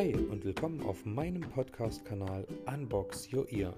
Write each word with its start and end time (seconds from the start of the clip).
Hi 0.00 0.14
und 0.14 0.46
willkommen 0.46 0.80
auf 0.80 1.04
meinem 1.04 1.42
Podcast-Kanal 1.42 2.46
Unbox 2.64 3.30
Your 3.34 3.46
Ear. 3.52 3.74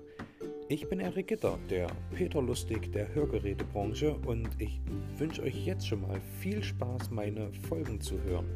Ich 0.69 0.89
bin 0.89 1.01
Erik 1.01 1.27
Gitter, 1.27 1.59
der 1.69 1.89
Peter 2.15 2.41
Lustig 2.41 2.93
der 2.93 3.13
Hörgerätebranche 3.13 4.15
und 4.25 4.49
ich 4.59 4.81
wünsche 5.19 5.43
euch 5.43 5.67
jetzt 5.67 5.85
schon 5.85 6.03
mal 6.03 6.21
viel 6.39 6.63
Spaß, 6.63 7.11
meine 7.11 7.53
Folgen 7.69 8.01
zu 8.01 8.23
hören. 8.23 8.47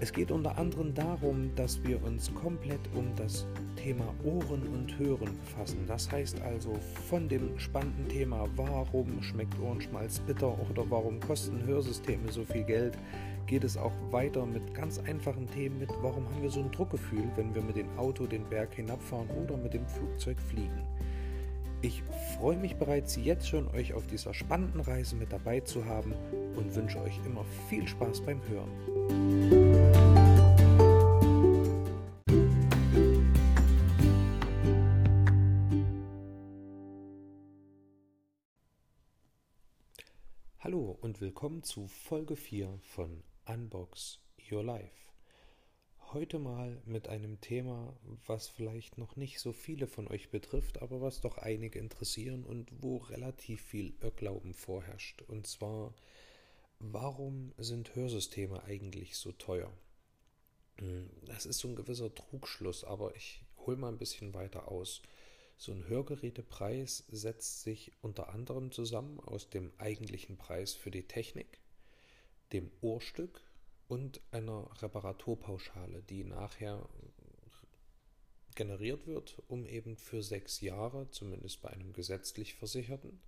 Es 0.00 0.12
geht 0.12 0.32
unter 0.32 0.58
anderem 0.58 0.92
darum, 0.92 1.54
dass 1.54 1.80
wir 1.84 2.02
uns 2.02 2.34
komplett 2.34 2.80
um 2.96 3.14
das 3.14 3.46
Thema 3.76 4.12
Ohren 4.24 4.66
und 4.66 4.98
Hören 4.98 5.38
befassen. 5.38 5.84
Das 5.86 6.10
heißt 6.10 6.42
also 6.42 6.74
von 7.08 7.28
dem 7.28 7.56
spannenden 7.60 8.08
Thema, 8.08 8.48
warum 8.56 9.22
schmeckt 9.22 9.54
Ohrenschmalz 9.60 10.18
bitter 10.18 10.58
oder 10.68 10.84
warum 10.90 11.20
kosten 11.20 11.64
Hörsysteme 11.64 12.32
so 12.32 12.42
viel 12.42 12.64
Geld, 12.64 12.98
geht 13.46 13.64
es 13.64 13.76
auch 13.76 13.92
weiter 14.10 14.46
mit 14.46 14.74
ganz 14.74 14.98
einfachen 14.98 15.48
Themen 15.50 15.78
mit, 15.78 15.90
warum 16.00 16.24
haben 16.28 16.42
wir 16.42 16.50
so 16.50 16.60
ein 16.60 16.70
Druckgefühl, 16.70 17.24
wenn 17.36 17.54
wir 17.54 17.62
mit 17.62 17.76
dem 17.76 17.88
Auto 17.98 18.26
den 18.26 18.48
Berg 18.48 18.74
hinabfahren 18.74 19.28
oder 19.30 19.56
mit 19.56 19.74
dem 19.74 19.86
Flugzeug 19.86 20.40
fliegen. 20.40 20.86
Ich 21.80 22.02
freue 22.38 22.56
mich 22.56 22.76
bereits 22.76 23.16
jetzt 23.16 23.48
schon, 23.48 23.66
euch 23.74 23.92
auf 23.92 24.06
dieser 24.06 24.34
spannenden 24.34 24.80
Reise 24.80 25.16
mit 25.16 25.32
dabei 25.32 25.60
zu 25.60 25.84
haben 25.84 26.14
und 26.54 26.74
wünsche 26.76 27.00
euch 27.00 27.18
immer 27.26 27.44
viel 27.68 27.88
Spaß 27.88 28.20
beim 28.20 28.40
Hören. 28.48 28.70
Hallo 40.60 40.96
und 41.00 41.20
willkommen 41.20 41.64
zu 41.64 41.88
Folge 41.88 42.36
4 42.36 42.78
von 42.80 43.24
Unbox 43.44 44.20
Your 44.50 44.62
Life. 44.62 45.10
Heute 46.12 46.38
mal 46.38 46.80
mit 46.84 47.08
einem 47.08 47.40
Thema, 47.40 47.98
was 48.26 48.46
vielleicht 48.46 48.98
noch 48.98 49.16
nicht 49.16 49.40
so 49.40 49.52
viele 49.52 49.88
von 49.88 50.06
euch 50.06 50.30
betrifft, 50.30 50.80
aber 50.80 51.00
was 51.00 51.20
doch 51.20 51.38
einige 51.38 51.80
interessieren 51.80 52.44
und 52.44 52.70
wo 52.80 52.98
relativ 52.98 53.60
viel 53.60 53.94
Irrglauben 54.00 54.54
vorherrscht. 54.54 55.22
Und 55.22 55.48
zwar, 55.48 55.92
warum 56.78 57.52
sind 57.58 57.96
Hörsysteme 57.96 58.62
eigentlich 58.62 59.16
so 59.16 59.32
teuer? 59.32 59.72
Hm, 60.78 61.10
das 61.24 61.44
ist 61.44 61.58
so 61.58 61.66
ein 61.66 61.76
gewisser 61.76 62.14
Trugschluss, 62.14 62.84
aber 62.84 63.16
ich 63.16 63.42
hole 63.66 63.76
mal 63.76 63.88
ein 63.88 63.98
bisschen 63.98 64.34
weiter 64.34 64.68
aus. 64.68 65.02
So 65.56 65.72
ein 65.72 65.88
Hörgerätepreis 65.88 67.04
setzt 67.10 67.62
sich 67.62 67.90
unter 68.02 68.28
anderem 68.28 68.70
zusammen 68.70 69.18
aus 69.18 69.50
dem 69.50 69.72
eigentlichen 69.78 70.36
Preis 70.36 70.74
für 70.74 70.92
die 70.92 71.08
Technik, 71.08 71.61
dem 72.52 72.70
Ohrstück 72.80 73.42
und 73.88 74.20
einer 74.30 74.68
Reparaturpauschale, 74.80 76.02
die 76.02 76.24
nachher 76.24 76.88
generiert 78.54 79.06
wird, 79.06 79.42
um 79.48 79.66
eben 79.66 79.96
für 79.96 80.22
sechs 80.22 80.60
Jahre, 80.60 81.10
zumindest 81.10 81.62
bei 81.62 81.70
einem 81.70 81.92
gesetzlich 81.92 82.54
Versicherten, 82.54 83.20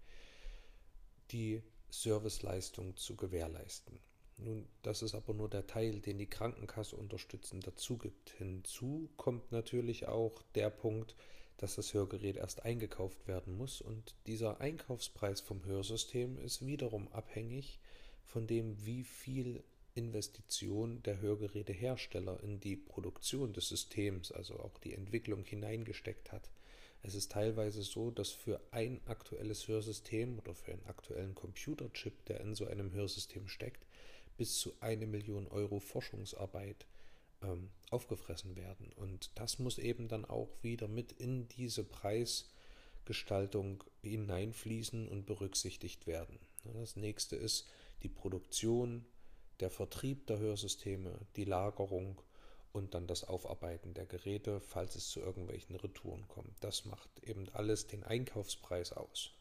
die 1.30 1.62
Serviceleistung 1.90 2.96
zu 2.96 3.16
gewährleisten. 3.16 3.98
Nun, 4.36 4.66
das 4.82 5.02
ist 5.02 5.14
aber 5.14 5.32
nur 5.32 5.48
der 5.48 5.66
Teil, 5.66 6.00
den 6.00 6.18
die 6.18 6.28
Krankenkasse 6.28 6.96
unterstützend 6.96 7.66
dazu 7.66 7.96
gibt. 7.98 8.30
Hinzu 8.30 9.08
kommt 9.16 9.52
natürlich 9.52 10.08
auch 10.08 10.42
der 10.54 10.70
Punkt, 10.70 11.14
dass 11.56 11.76
das 11.76 11.94
Hörgerät 11.94 12.36
erst 12.36 12.64
eingekauft 12.64 13.28
werden 13.28 13.56
muss 13.56 13.80
und 13.80 14.14
dieser 14.26 14.60
Einkaufspreis 14.60 15.40
vom 15.40 15.64
Hörsystem 15.64 16.36
ist 16.38 16.66
wiederum 16.66 17.06
abhängig 17.12 17.78
von 18.24 18.46
dem, 18.46 18.84
wie 18.84 19.04
viel 19.04 19.62
Investition 19.94 21.02
der 21.02 21.20
Hörgerätehersteller 21.20 22.42
in 22.42 22.60
die 22.60 22.76
Produktion 22.76 23.52
des 23.52 23.68
Systems, 23.68 24.32
also 24.32 24.58
auch 24.58 24.78
die 24.78 24.94
Entwicklung 24.94 25.44
hineingesteckt 25.44 26.32
hat. 26.32 26.50
Es 27.02 27.14
ist 27.14 27.32
teilweise 27.32 27.82
so, 27.82 28.10
dass 28.10 28.30
für 28.30 28.60
ein 28.70 29.00
aktuelles 29.06 29.68
Hörsystem 29.68 30.38
oder 30.38 30.54
für 30.54 30.72
einen 30.72 30.86
aktuellen 30.86 31.34
Computerchip, 31.34 32.24
der 32.24 32.40
in 32.40 32.54
so 32.54 32.66
einem 32.66 32.92
Hörsystem 32.92 33.46
steckt, 33.46 33.84
bis 34.36 34.58
zu 34.58 34.74
eine 34.80 35.06
Million 35.06 35.46
Euro 35.46 35.80
Forschungsarbeit 35.80 36.86
ähm, 37.42 37.70
aufgefressen 37.90 38.56
werden. 38.56 38.90
Und 38.96 39.30
das 39.34 39.58
muss 39.58 39.78
eben 39.78 40.08
dann 40.08 40.24
auch 40.24 40.48
wieder 40.62 40.88
mit 40.88 41.12
in 41.12 41.46
diese 41.48 41.84
Preisgestaltung 41.84 43.84
hineinfließen 44.02 45.06
und 45.06 45.26
berücksichtigt 45.26 46.06
werden. 46.06 46.38
Das 46.72 46.96
nächste 46.96 47.36
ist 47.36 47.68
die 48.04 48.08
Produktion, 48.08 49.04
der 49.60 49.70
Vertrieb 49.70 50.26
der 50.26 50.38
Hörsysteme, 50.38 51.18
die 51.36 51.44
Lagerung 51.44 52.20
und 52.72 52.94
dann 52.94 53.06
das 53.06 53.24
Aufarbeiten 53.24 53.94
der 53.94 54.06
Geräte, 54.06 54.60
falls 54.60 54.94
es 54.94 55.08
zu 55.08 55.20
irgendwelchen 55.20 55.76
Retouren 55.76 56.26
kommt. 56.28 56.52
Das 56.60 56.84
macht 56.84 57.08
eben 57.22 57.48
alles 57.52 57.86
den 57.86 58.04
Einkaufspreis 58.04 58.92
aus. 58.92 59.32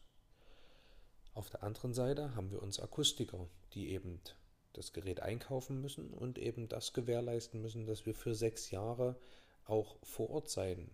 Auf 1.34 1.50
der 1.50 1.64
anderen 1.64 1.94
Seite 1.94 2.34
haben 2.36 2.50
wir 2.50 2.62
uns 2.62 2.78
Akustiker, 2.78 3.48
die 3.74 3.90
eben 3.90 4.20
das 4.72 4.92
Gerät 4.92 5.20
einkaufen 5.20 5.80
müssen 5.80 6.10
und 6.10 6.38
eben 6.38 6.68
das 6.68 6.92
gewährleisten 6.92 7.60
müssen, 7.60 7.86
dass 7.86 8.06
wir 8.06 8.14
für 8.14 8.34
sechs 8.34 8.70
Jahre 8.70 9.16
auch 9.66 9.96
vor 10.02 10.30
Ort 10.30 10.48
sein 10.48 10.90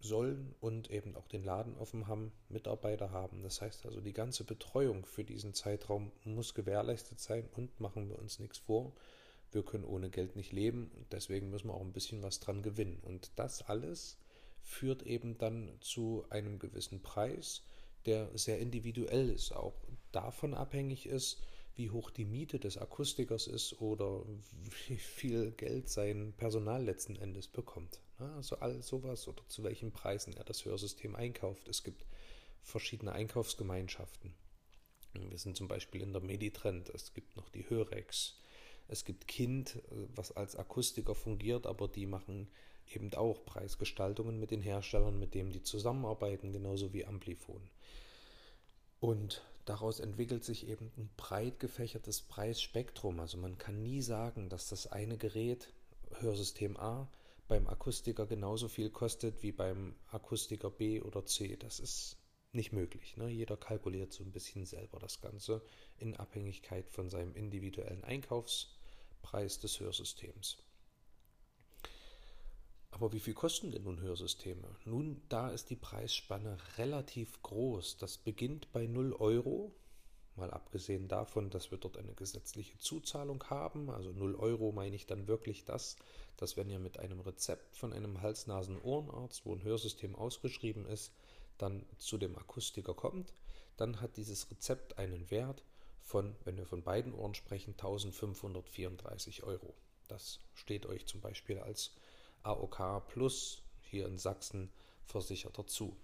sollen 0.00 0.54
und 0.60 0.90
eben 0.90 1.16
auch 1.16 1.26
den 1.26 1.42
Laden 1.42 1.76
offen 1.76 2.06
haben, 2.06 2.32
Mitarbeiter 2.48 3.10
haben. 3.10 3.42
Das 3.42 3.60
heißt 3.60 3.84
also, 3.86 4.00
die 4.00 4.12
ganze 4.12 4.44
Betreuung 4.44 5.04
für 5.04 5.24
diesen 5.24 5.54
Zeitraum 5.54 6.12
muss 6.24 6.54
gewährleistet 6.54 7.18
sein 7.20 7.48
und 7.56 7.80
machen 7.80 8.08
wir 8.08 8.18
uns 8.18 8.38
nichts 8.38 8.58
vor. 8.58 8.92
Wir 9.50 9.64
können 9.64 9.84
ohne 9.84 10.10
Geld 10.10 10.36
nicht 10.36 10.52
leben 10.52 10.90
und 10.94 11.12
deswegen 11.12 11.50
müssen 11.50 11.68
wir 11.68 11.74
auch 11.74 11.80
ein 11.80 11.92
bisschen 11.92 12.22
was 12.22 12.38
dran 12.38 12.62
gewinnen. 12.62 13.00
Und 13.02 13.32
das 13.36 13.62
alles 13.62 14.18
führt 14.62 15.02
eben 15.02 15.38
dann 15.38 15.70
zu 15.80 16.24
einem 16.30 16.58
gewissen 16.58 17.02
Preis, 17.02 17.62
der 18.06 18.30
sehr 18.36 18.58
individuell 18.58 19.30
ist, 19.30 19.52
auch 19.52 19.74
davon 20.12 20.54
abhängig 20.54 21.06
ist, 21.06 21.42
wie 21.74 21.90
hoch 21.90 22.10
die 22.10 22.24
Miete 22.24 22.58
des 22.58 22.76
Akustikers 22.76 23.46
ist 23.46 23.80
oder 23.80 24.24
wie 24.88 24.96
viel 24.96 25.52
Geld 25.52 25.88
sein 25.88 26.34
Personal 26.36 26.84
letzten 26.84 27.16
Endes 27.16 27.48
bekommt. 27.48 28.00
Also 28.18 28.56
all 28.56 28.82
sowas 28.82 29.28
oder 29.28 29.42
zu 29.48 29.62
welchen 29.62 29.92
Preisen 29.92 30.36
er 30.36 30.44
das 30.44 30.64
Hörsystem 30.64 31.14
einkauft. 31.14 31.68
Es 31.68 31.84
gibt 31.84 32.04
verschiedene 32.62 33.12
Einkaufsgemeinschaften. 33.12 34.34
Wir 35.14 35.38
sind 35.38 35.56
zum 35.56 35.68
Beispiel 35.68 36.02
in 36.02 36.12
der 36.12 36.22
Meditrend, 36.22 36.90
es 36.90 37.14
gibt 37.14 37.36
noch 37.36 37.48
die 37.48 37.68
Hörex, 37.68 38.36
es 38.88 39.04
gibt 39.04 39.26
Kind, 39.26 39.78
was 40.14 40.36
als 40.36 40.56
Akustiker 40.56 41.14
fungiert, 41.14 41.66
aber 41.66 41.88
die 41.88 42.06
machen 42.06 42.48
eben 42.94 43.12
auch 43.14 43.44
Preisgestaltungen 43.44 44.38
mit 44.38 44.50
den 44.50 44.62
Herstellern, 44.62 45.18
mit 45.18 45.34
denen 45.34 45.50
die 45.50 45.62
zusammenarbeiten, 45.62 46.52
genauso 46.52 46.92
wie 46.92 47.04
Amplifon. 47.04 47.68
Und 49.00 49.42
daraus 49.64 50.00
entwickelt 50.00 50.44
sich 50.44 50.68
eben 50.68 50.90
ein 50.96 51.10
breit 51.16 51.60
gefächertes 51.60 52.22
Preisspektrum. 52.22 53.20
Also 53.20 53.38
man 53.38 53.58
kann 53.58 53.82
nie 53.82 54.02
sagen, 54.02 54.48
dass 54.48 54.68
das 54.68 54.86
eine 54.86 55.18
Gerät, 55.18 55.72
Hörsystem 56.20 56.76
A, 56.76 57.08
beim 57.48 57.66
Akustiker 57.66 58.26
genauso 58.26 58.68
viel 58.68 58.90
kostet 58.90 59.42
wie 59.42 59.52
beim 59.52 59.96
Akustiker 60.10 60.70
B 60.70 61.00
oder 61.00 61.24
C. 61.24 61.56
Das 61.56 61.80
ist 61.80 62.18
nicht 62.52 62.72
möglich. 62.72 63.16
Ne? 63.16 63.28
Jeder 63.28 63.56
kalkuliert 63.56 64.12
so 64.12 64.22
ein 64.22 64.32
bisschen 64.32 64.66
selber 64.66 64.98
das 64.98 65.20
Ganze 65.20 65.62
in 65.96 66.14
Abhängigkeit 66.16 66.88
von 66.90 67.10
seinem 67.10 67.34
individuellen 67.34 68.04
Einkaufspreis 68.04 69.58
des 69.58 69.80
Hörsystems. 69.80 70.58
Aber 72.90 73.12
wie 73.12 73.20
viel 73.20 73.34
kosten 73.34 73.70
denn 73.70 73.84
nun 73.84 74.00
Hörsysteme? 74.00 74.76
Nun, 74.84 75.22
da 75.28 75.50
ist 75.50 75.70
die 75.70 75.76
Preisspanne 75.76 76.56
relativ 76.78 77.42
groß. 77.42 77.98
Das 77.98 78.18
beginnt 78.18 78.72
bei 78.72 78.86
0 78.86 79.12
Euro, 79.14 79.74
mal 80.38 80.50
abgesehen 80.50 81.08
davon, 81.08 81.50
dass 81.50 81.70
wir 81.70 81.78
dort 81.78 81.98
eine 81.98 82.14
gesetzliche 82.14 82.78
Zuzahlung 82.78 83.44
haben. 83.50 83.90
Also 83.90 84.12
0 84.12 84.36
Euro 84.36 84.72
meine 84.72 84.96
ich 84.96 85.06
dann 85.06 85.28
wirklich 85.28 85.64
das, 85.64 85.96
dass 86.36 86.56
wenn 86.56 86.70
ihr 86.70 86.78
mit 86.78 86.98
einem 86.98 87.20
Rezept 87.20 87.76
von 87.76 87.92
einem 87.92 88.22
Hals-Nasen-Ohrenarzt, 88.22 89.44
wo 89.44 89.54
ein 89.54 89.62
Hörsystem 89.62 90.14
ausgeschrieben 90.14 90.86
ist, 90.86 91.12
dann 91.58 91.84
zu 91.98 92.18
dem 92.18 92.36
Akustiker 92.38 92.94
kommt, 92.94 93.34
dann 93.76 94.00
hat 94.00 94.16
dieses 94.16 94.50
Rezept 94.50 94.98
einen 94.98 95.30
Wert 95.30 95.64
von, 96.00 96.34
wenn 96.44 96.56
wir 96.56 96.66
von 96.66 96.82
beiden 96.82 97.12
Ohren 97.12 97.34
sprechen, 97.34 97.72
1534 97.72 99.42
Euro. 99.42 99.74
Das 100.08 100.40
steht 100.54 100.86
euch 100.86 101.06
zum 101.06 101.20
Beispiel 101.20 101.58
als 101.58 101.92
AOK 102.42 103.06
Plus 103.08 103.62
hier 103.82 104.06
in 104.06 104.18
Sachsen 104.18 104.70
versichert 105.04 105.58
dazu. 105.58 105.96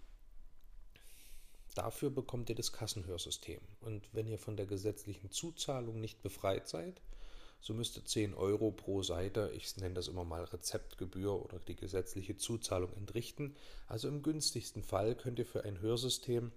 Dafür 1.74 2.10
bekommt 2.10 2.48
ihr 2.50 2.54
das 2.54 2.72
Kassenhörsystem. 2.72 3.60
Und 3.80 4.08
wenn 4.12 4.28
ihr 4.28 4.38
von 4.38 4.56
der 4.56 4.66
gesetzlichen 4.66 5.30
Zuzahlung 5.30 6.00
nicht 6.00 6.22
befreit 6.22 6.68
seid, 6.68 7.00
so 7.60 7.72
müsste 7.72 8.04
10 8.04 8.34
Euro 8.34 8.70
pro 8.70 9.02
Seite, 9.02 9.50
ich 9.56 9.76
nenne 9.78 9.94
das 9.94 10.08
immer 10.08 10.24
mal 10.24 10.44
Rezeptgebühr 10.44 11.42
oder 11.42 11.58
die 11.58 11.74
gesetzliche 11.74 12.36
Zuzahlung 12.36 12.92
entrichten. 12.92 13.56
Also 13.88 14.06
im 14.08 14.22
günstigsten 14.22 14.82
Fall 14.82 15.14
könnt 15.14 15.38
ihr 15.38 15.46
für 15.46 15.64
ein 15.64 15.80
Hörsystem, 15.80 16.52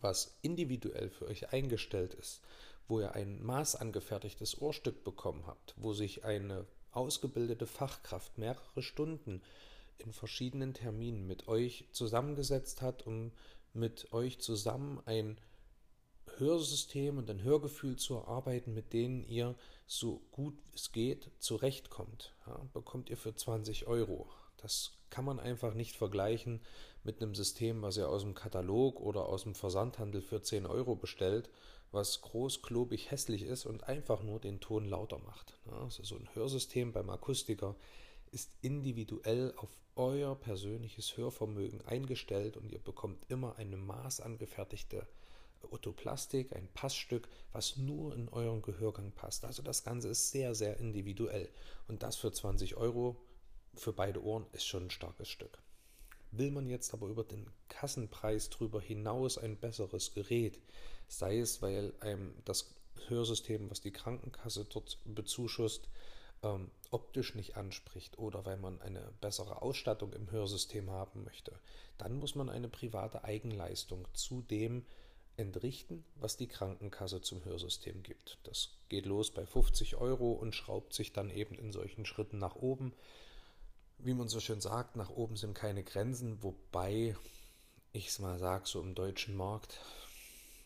was 0.00 0.36
individuell 0.42 1.10
für 1.10 1.26
euch 1.26 1.52
eingestellt 1.52 2.14
ist, 2.14 2.42
wo 2.86 3.00
ihr 3.00 3.14
ein 3.14 3.42
maßangefertigtes 3.42 4.60
Ohrstück 4.60 5.04
bekommen 5.04 5.46
habt, 5.46 5.74
wo 5.78 5.94
sich 5.94 6.24
eine 6.24 6.66
ausgebildete 6.92 7.66
Fachkraft 7.66 8.38
mehrere 8.38 8.82
Stunden 8.82 9.42
in 9.98 10.12
verschiedenen 10.12 10.74
Terminen 10.74 11.26
mit 11.26 11.48
euch 11.48 11.86
zusammengesetzt 11.92 12.82
hat, 12.82 13.06
um 13.06 13.32
mit 13.76 14.12
euch 14.12 14.40
zusammen 14.40 15.00
ein 15.06 15.38
Hörsystem 16.38 17.18
und 17.18 17.30
ein 17.30 17.42
Hörgefühl 17.42 17.96
zu 17.96 18.14
erarbeiten, 18.14 18.74
mit 18.74 18.92
denen 18.92 19.22
ihr 19.24 19.54
so 19.86 20.20
gut 20.32 20.58
es 20.74 20.92
geht 20.92 21.30
zurechtkommt, 21.38 22.34
ja, 22.46 22.60
bekommt 22.72 23.08
ihr 23.08 23.16
für 23.16 23.34
20 23.34 23.86
Euro. 23.86 24.28
Das 24.58 24.92
kann 25.10 25.24
man 25.24 25.38
einfach 25.38 25.74
nicht 25.74 25.96
vergleichen 25.96 26.60
mit 27.04 27.22
einem 27.22 27.34
System, 27.34 27.82
was 27.82 27.96
ihr 27.96 28.08
aus 28.08 28.22
dem 28.22 28.34
Katalog 28.34 29.00
oder 29.00 29.26
aus 29.26 29.44
dem 29.44 29.54
Versandhandel 29.54 30.20
für 30.20 30.42
10 30.42 30.66
Euro 30.66 30.96
bestellt, 30.96 31.48
was 31.92 32.20
groß, 32.20 32.62
klobig, 32.62 33.10
hässlich 33.10 33.42
ist 33.42 33.64
und 33.64 33.84
einfach 33.84 34.22
nur 34.22 34.40
den 34.40 34.60
Ton 34.60 34.86
lauter 34.86 35.18
macht. 35.18 35.56
Ja, 35.66 35.82
also 35.82 36.02
so 36.02 36.16
ein 36.16 36.28
Hörsystem 36.34 36.92
beim 36.92 37.08
Akustiker 37.10 37.76
ist 38.36 38.52
individuell 38.60 39.54
auf 39.56 39.70
euer 39.94 40.38
persönliches 40.38 41.16
Hörvermögen 41.16 41.80
eingestellt 41.86 42.58
und 42.58 42.70
ihr 42.70 42.78
bekommt 42.78 43.24
immer 43.30 43.56
eine 43.56 43.78
maßangefertigte 43.78 45.06
Otoplastik, 45.70 46.54
ein 46.54 46.68
Passstück, 46.74 47.28
was 47.52 47.78
nur 47.78 48.14
in 48.14 48.28
euren 48.28 48.60
Gehörgang 48.60 49.10
passt. 49.12 49.46
Also 49.46 49.62
das 49.62 49.84
Ganze 49.84 50.08
ist 50.08 50.32
sehr, 50.32 50.54
sehr 50.54 50.78
individuell. 50.78 51.48
Und 51.88 52.02
das 52.02 52.16
für 52.16 52.30
20 52.30 52.76
Euro 52.76 53.16
für 53.72 53.94
beide 53.94 54.22
Ohren 54.22 54.44
ist 54.52 54.66
schon 54.66 54.84
ein 54.84 54.90
starkes 54.90 55.30
Stück. 55.30 55.58
Will 56.30 56.50
man 56.50 56.68
jetzt 56.68 56.92
aber 56.92 57.06
über 57.06 57.24
den 57.24 57.46
Kassenpreis 57.70 58.50
drüber 58.50 58.82
hinaus 58.82 59.38
ein 59.38 59.56
besseres 59.56 60.12
Gerät, 60.12 60.60
sei 61.08 61.38
es, 61.38 61.62
weil 61.62 61.94
einem 62.00 62.34
das 62.44 62.74
Hörsystem, 63.08 63.70
was 63.70 63.80
die 63.80 63.92
Krankenkasse 63.92 64.66
dort 64.66 64.98
bezuschusst, 65.06 65.88
ähm, 66.42 66.70
optisch 66.90 67.34
nicht 67.34 67.56
anspricht 67.56 68.18
oder 68.18 68.44
weil 68.44 68.56
man 68.56 68.80
eine 68.80 69.12
bessere 69.20 69.62
Ausstattung 69.62 70.12
im 70.12 70.30
Hörsystem 70.30 70.90
haben 70.90 71.24
möchte, 71.24 71.58
dann 71.98 72.18
muss 72.18 72.34
man 72.34 72.48
eine 72.48 72.68
private 72.68 73.24
Eigenleistung 73.24 74.06
zu 74.12 74.42
dem 74.42 74.84
entrichten, 75.36 76.04
was 76.16 76.36
die 76.36 76.46
Krankenkasse 76.46 77.20
zum 77.20 77.44
Hörsystem 77.44 78.02
gibt. 78.02 78.38
Das 78.44 78.70
geht 78.88 79.06
los 79.06 79.30
bei 79.30 79.44
50 79.44 79.96
Euro 79.96 80.32
und 80.32 80.54
schraubt 80.54 80.94
sich 80.94 81.12
dann 81.12 81.30
eben 81.30 81.56
in 81.56 81.72
solchen 81.72 82.06
Schritten 82.06 82.38
nach 82.38 82.56
oben. 82.56 82.92
Wie 83.98 84.14
man 84.14 84.28
so 84.28 84.40
schön 84.40 84.60
sagt, 84.60 84.96
nach 84.96 85.10
oben 85.10 85.36
sind 85.36 85.54
keine 85.54 85.82
Grenzen, 85.82 86.42
wobei 86.42 87.16
ich 87.92 88.08
es 88.08 88.18
mal 88.18 88.38
sage, 88.38 88.66
so 88.66 88.80
im 88.80 88.94
deutschen 88.94 89.36
Markt 89.36 89.78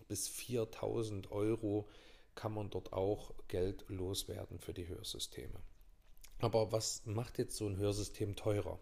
bis 0.08 0.28
4000 0.28 1.30
Euro 1.30 1.88
kann 2.34 2.54
man 2.54 2.70
dort 2.70 2.92
auch 2.92 3.32
Geld 3.48 3.84
loswerden 3.88 4.58
für 4.58 4.72
die 4.72 4.88
Hörsysteme. 4.88 5.60
Aber 6.38 6.72
was 6.72 7.04
macht 7.04 7.38
jetzt 7.38 7.56
so 7.56 7.66
ein 7.66 7.76
Hörsystem 7.76 8.36
teurer? 8.36 8.78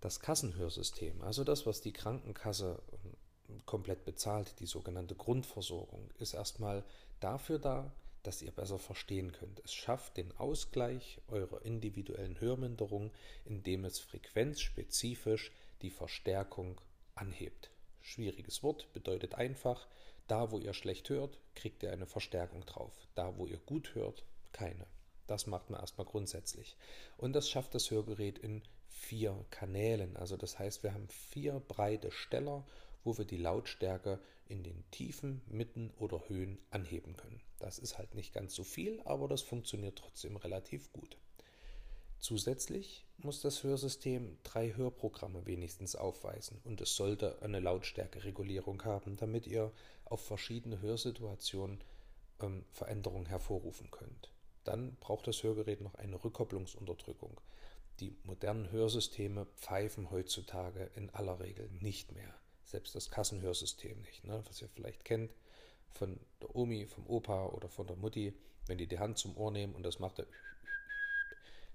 Das 0.00 0.20
Kassenhörsystem, 0.20 1.22
also 1.22 1.44
das, 1.44 1.66
was 1.66 1.80
die 1.80 1.92
Krankenkasse 1.92 2.80
komplett 3.64 4.04
bezahlt, 4.04 4.60
die 4.60 4.66
sogenannte 4.66 5.14
Grundversorgung, 5.14 6.10
ist 6.18 6.34
erstmal 6.34 6.84
dafür 7.20 7.58
da, 7.58 7.92
dass 8.22 8.42
ihr 8.42 8.50
besser 8.50 8.78
verstehen 8.78 9.32
könnt. 9.32 9.60
Es 9.64 9.72
schafft 9.72 10.16
den 10.16 10.36
Ausgleich 10.36 11.18
eurer 11.28 11.62
individuellen 11.64 12.38
Hörminderung, 12.40 13.10
indem 13.44 13.84
es 13.84 13.98
frequenzspezifisch 13.98 15.50
die 15.82 15.90
Verstärkung 15.90 16.80
anhebt. 17.14 17.70
Schwieriges 18.02 18.62
Wort 18.62 18.92
bedeutet 18.92 19.34
einfach, 19.34 19.86
da 20.28 20.50
wo 20.50 20.58
ihr 20.58 20.74
schlecht 20.74 21.08
hört, 21.08 21.38
kriegt 21.54 21.82
ihr 21.82 21.92
eine 21.92 22.06
Verstärkung 22.06 22.64
drauf. 22.64 22.92
Da 23.14 23.36
wo 23.36 23.46
ihr 23.46 23.58
gut 23.58 23.94
hört, 23.94 24.24
keine. 24.52 24.86
Das 25.26 25.46
macht 25.46 25.70
man 25.70 25.80
erstmal 25.80 26.06
grundsätzlich. 26.06 26.76
Und 27.16 27.34
das 27.34 27.50
schafft 27.50 27.74
das 27.74 27.90
Hörgerät 27.90 28.38
in 28.38 28.62
vier 28.86 29.44
Kanälen. 29.50 30.16
Also 30.16 30.36
das 30.36 30.58
heißt, 30.58 30.82
wir 30.82 30.94
haben 30.94 31.08
vier 31.08 31.60
breite 31.60 32.10
Steller 32.10 32.64
wo 33.04 33.16
wir 33.16 33.24
die 33.24 33.38
Lautstärke 33.38 34.20
in 34.48 34.62
den 34.62 34.84
Tiefen, 34.90 35.40
Mitten 35.46 35.90
oder 35.98 36.28
Höhen 36.28 36.58
anheben 36.70 37.16
können. 37.16 37.40
Das 37.58 37.78
ist 37.78 37.96
halt 37.96 38.14
nicht 38.14 38.34
ganz 38.34 38.54
so 38.54 38.64
viel, 38.64 39.00
aber 39.04 39.28
das 39.28 39.42
funktioniert 39.42 39.98
trotzdem 39.98 40.36
relativ 40.36 40.92
gut. 40.92 41.16
Zusätzlich 42.20 43.06
muss 43.18 43.40
das 43.40 43.62
Hörsystem 43.62 44.38
drei 44.42 44.74
Hörprogramme 44.74 45.46
wenigstens 45.46 45.96
aufweisen 45.96 46.60
und 46.64 46.80
es 46.80 46.96
sollte 46.96 47.40
eine 47.42 47.60
Lautstärkeregulierung 47.60 48.84
haben, 48.84 49.16
damit 49.16 49.46
ihr 49.46 49.72
auf 50.04 50.24
verschiedene 50.24 50.80
Hörsituationen 50.80 51.82
ähm, 52.40 52.64
Veränderungen 52.72 53.26
hervorrufen 53.26 53.90
könnt. 53.90 54.30
Dann 54.64 54.96
braucht 54.96 55.26
das 55.26 55.42
Hörgerät 55.42 55.80
noch 55.80 55.94
eine 55.94 56.22
Rückkopplungsunterdrückung. 56.22 57.40
Die 58.00 58.16
modernen 58.24 58.70
Hörsysteme 58.70 59.46
pfeifen 59.56 60.10
heutzutage 60.10 60.90
in 60.94 61.10
aller 61.10 61.40
Regel 61.40 61.68
nicht 61.80 62.12
mehr 62.12 62.34
selbst 62.68 62.94
das 62.94 63.10
Kassenhörsystem 63.10 64.00
nicht, 64.02 64.24
ne? 64.24 64.42
was 64.46 64.60
ihr 64.60 64.68
vielleicht 64.68 65.04
kennt 65.04 65.32
von 65.90 66.20
der 66.42 66.54
Omi, 66.54 66.86
vom 66.86 67.06
Opa 67.06 67.46
oder 67.46 67.68
von 67.68 67.86
der 67.86 67.96
Mutti, 67.96 68.34
wenn 68.66 68.78
die 68.78 68.86
die 68.86 68.98
Hand 68.98 69.18
zum 69.18 69.36
Ohr 69.36 69.50
nehmen 69.50 69.74
und 69.74 69.82
das 69.82 69.98
macht 69.98 70.18
er. 70.18 70.26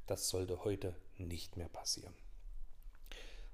Das 0.08 0.30
sollte 0.30 0.64
heute 0.64 0.96
nicht 1.18 1.58
mehr 1.58 1.70
passieren. 1.70 2.14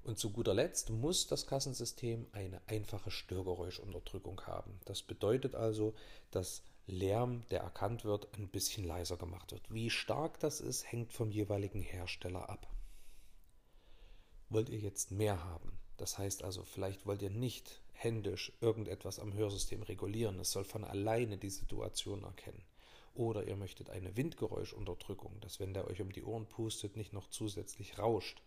Und 0.02 0.18
zu 0.18 0.30
guter 0.30 0.54
Letzt 0.54 0.90
muss 0.90 1.26
das 1.26 1.46
Kassensystem 1.46 2.26
eine 2.32 2.60
einfache 2.66 3.10
Störgeräuschunterdrückung 3.10 4.40
haben. 4.46 4.80
Das 4.86 5.02
bedeutet 5.02 5.54
also, 5.54 5.94
dass 6.30 6.62
Lärm, 6.86 7.44
der 7.50 7.60
erkannt 7.60 8.04
wird, 8.04 8.28
ein 8.36 8.48
bisschen 8.48 8.84
leiser 8.84 9.16
gemacht 9.16 9.52
wird. 9.52 9.62
Wie 9.72 9.90
stark 9.90 10.40
das 10.40 10.60
ist, 10.60 10.90
hängt 10.90 11.12
vom 11.12 11.30
jeweiligen 11.30 11.82
Hersteller 11.82 12.48
ab. 12.48 12.66
Wollt 14.48 14.68
ihr 14.70 14.78
jetzt 14.78 15.10
mehr 15.10 15.44
haben? 15.44 15.78
Das 15.98 16.18
heißt 16.18 16.42
also, 16.42 16.64
vielleicht 16.64 17.06
wollt 17.06 17.22
ihr 17.22 17.30
nicht 17.30 17.82
händisch 17.92 18.52
irgendetwas 18.60 19.20
am 19.20 19.34
Hörsystem 19.34 19.82
regulieren. 19.82 20.40
Es 20.40 20.50
soll 20.50 20.64
von 20.64 20.82
alleine 20.82 21.36
die 21.36 21.50
Situation 21.50 22.24
erkennen. 22.24 22.64
Oder 23.14 23.46
ihr 23.46 23.56
möchtet 23.56 23.90
eine 23.90 24.16
Windgeräuschunterdrückung, 24.16 25.40
dass 25.40 25.60
wenn 25.60 25.74
der 25.74 25.86
euch 25.86 26.00
um 26.00 26.12
die 26.12 26.22
Ohren 26.22 26.46
pustet, 26.46 26.96
nicht 26.96 27.12
noch 27.12 27.28
zusätzlich 27.28 27.98
rauscht. 27.98 28.42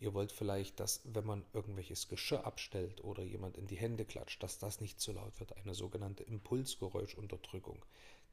Ihr 0.00 0.14
wollt 0.14 0.32
vielleicht, 0.32 0.80
dass 0.80 1.02
wenn 1.04 1.24
man 1.24 1.44
irgendwelches 1.52 2.08
Geschirr 2.08 2.44
abstellt 2.44 3.02
oder 3.04 3.22
jemand 3.22 3.56
in 3.56 3.66
die 3.66 3.76
Hände 3.76 4.04
klatscht, 4.04 4.42
dass 4.42 4.58
das 4.58 4.80
nicht 4.80 5.00
zu 5.00 5.12
laut 5.12 5.38
wird, 5.40 5.56
eine 5.56 5.74
sogenannte 5.74 6.24
Impulsgeräuschunterdrückung. 6.24 7.84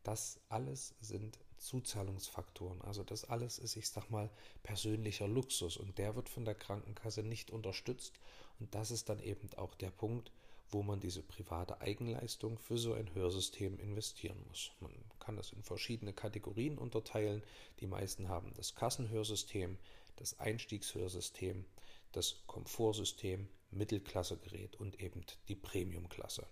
Das 0.03 0.39
alles 0.49 0.95
sind 0.99 1.37
Zuzahlungsfaktoren. 1.57 2.81
Also 2.81 3.03
das 3.03 3.25
alles 3.25 3.59
ist, 3.59 3.75
ich 3.75 3.87
sag 3.89 4.09
mal, 4.09 4.31
persönlicher 4.63 5.27
Luxus 5.27 5.77
und 5.77 5.97
der 5.99 6.15
wird 6.15 6.27
von 6.27 6.45
der 6.45 6.55
Krankenkasse 6.55 7.21
nicht 7.21 7.51
unterstützt. 7.51 8.19
Und 8.59 8.73
das 8.73 8.89
ist 8.89 9.09
dann 9.09 9.19
eben 9.19 9.47
auch 9.57 9.75
der 9.75 9.91
Punkt, 9.91 10.31
wo 10.71 10.83
man 10.83 10.99
diese 10.99 11.21
private 11.21 11.81
Eigenleistung 11.81 12.57
für 12.57 12.77
so 12.77 12.93
ein 12.93 13.13
Hörsystem 13.13 13.79
investieren 13.79 14.43
muss. 14.47 14.71
Man 14.79 14.91
kann 15.19 15.35
das 15.35 15.51
in 15.51 15.63
verschiedene 15.63 16.13
Kategorien 16.13 16.77
unterteilen. 16.77 17.43
Die 17.79 17.87
meisten 17.87 18.29
haben 18.29 18.53
das 18.55 18.75
Kassenhörsystem, 18.75 19.77
das 20.15 20.39
Einstiegshörsystem, 20.39 21.65
das 22.11 22.43
Komfortsystem, 22.47 23.47
Mittelklassegerät 23.71 24.75
und 24.75 24.99
eben 24.99 25.25
die 25.47 25.55
Premiumklasse. 25.55 26.45